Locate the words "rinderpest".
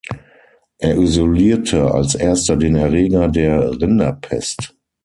3.79-4.75